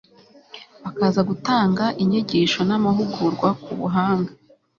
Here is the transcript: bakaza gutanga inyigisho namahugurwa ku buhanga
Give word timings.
bakaza 0.83 1.21
gutanga 1.29 1.85
inyigisho 2.01 2.59
namahugurwa 2.67 3.49
ku 3.63 3.71
buhanga 3.79 4.31